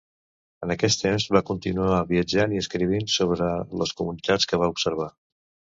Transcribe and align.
En 0.67 0.71
aquest 0.75 1.03
temps 1.03 1.25
va 1.37 1.41
continuar 1.51 1.99
viatjant 2.13 2.57
i 2.57 2.63
escrivint 2.65 3.09
sobre 3.19 3.53
les 3.83 3.95
comunitats 4.01 4.53
que 4.53 4.63
va 4.65 4.73
observar. 4.77 5.13